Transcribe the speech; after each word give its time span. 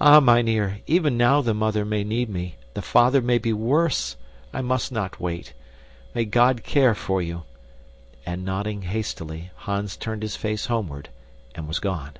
"Ah, 0.00 0.18
mynheer, 0.18 0.80
even 0.88 1.16
now 1.16 1.40
the 1.40 1.54
mother 1.54 1.84
may 1.84 2.02
need 2.02 2.28
me, 2.28 2.56
the 2.74 2.82
father 2.82 3.22
may 3.22 3.38
be 3.38 3.52
worse 3.52 4.16
I 4.52 4.62
must 4.62 4.90
not 4.90 5.20
wait. 5.20 5.52
May 6.12 6.24
God 6.24 6.64
care 6.64 6.92
for 6.92 7.22
you." 7.22 7.44
And, 8.26 8.44
nodding 8.44 8.82
hastily, 8.82 9.52
Hans 9.58 9.96
turned 9.96 10.22
his 10.22 10.34
face 10.34 10.66
homeward 10.66 11.08
and 11.54 11.68
was 11.68 11.78
gone. 11.78 12.14